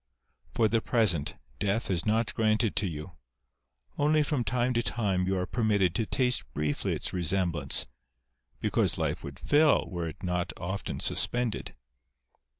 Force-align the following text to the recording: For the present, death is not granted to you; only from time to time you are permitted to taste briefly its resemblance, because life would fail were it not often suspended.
For 0.55 0.67
the 0.67 0.81
present, 0.81 1.35
death 1.59 1.91
is 1.91 2.07
not 2.07 2.33
granted 2.33 2.75
to 2.77 2.87
you; 2.87 3.11
only 3.99 4.23
from 4.23 4.43
time 4.43 4.73
to 4.73 4.81
time 4.81 5.27
you 5.27 5.37
are 5.37 5.45
permitted 5.45 5.93
to 5.93 6.07
taste 6.07 6.51
briefly 6.55 6.93
its 6.93 7.13
resemblance, 7.13 7.85
because 8.59 8.97
life 8.97 9.23
would 9.23 9.37
fail 9.39 9.87
were 9.87 10.07
it 10.07 10.23
not 10.23 10.53
often 10.57 10.99
suspended. 11.01 11.77